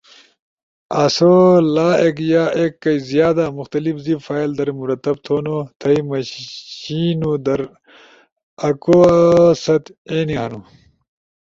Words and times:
آسو 1.03 1.33
لا 1.75 1.89
ایک 2.03 2.17
یا 2.31 2.43
ایک 2.57 2.73
کئی 2.83 2.97
زیاد 3.09 3.37
مختلف 3.59 3.95
زیب 4.05 4.19
فائل 4.27 4.51
در 4.57 4.69
مرتب 4.79 5.15
تھونو، 5.25 5.57
تھئی 5.79 5.99
مݜینو 6.09 7.31
درکواست 7.45 9.85
اینی 10.09 10.35
ہنو: 10.41 10.59